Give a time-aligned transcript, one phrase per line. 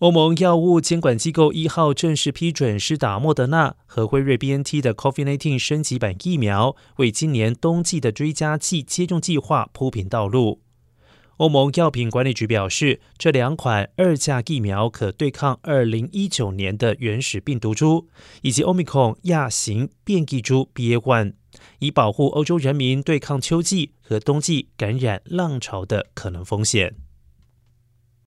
[0.00, 10.60] 欧盟药物监管机构一号正式批准施打莫德纳和辉瑞 BNT 的 COVID-19 升级版疫苗，为今年冬季的追加剂接种计划铺平道路。
[11.38, 18.08] 欧盟药品管理局表示，这两款二价疫苗可对抗2019年的原始病毒株
[18.42, 21.32] 以及 Omicron 亚型变异株 BA.1，
[21.78, 26.96] 以保护欧洲人民对抗秋季和冬季感染浪潮的可能风险。